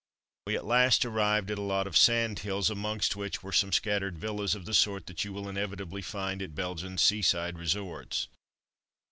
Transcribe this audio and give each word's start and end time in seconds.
We 0.47 0.55
at 0.55 0.65
last 0.65 1.05
arrived 1.05 1.51
at 1.51 1.59
a 1.59 1.61
lot 1.61 1.85
of 1.85 1.95
sand 1.95 2.39
hills, 2.39 2.71
amongst 2.71 3.15
which 3.15 3.43
were 3.43 3.51
some 3.51 3.71
scattered 3.71 4.17
villas 4.17 4.55
of 4.55 4.65
the 4.65 4.73
sort 4.73 5.05
that 5.05 5.23
you 5.23 5.31
will 5.31 5.47
inevitably 5.47 6.01
find 6.01 6.41
at 6.41 6.55
Belgian 6.55 6.97
seaside 6.97 7.59
resorts. 7.59 8.27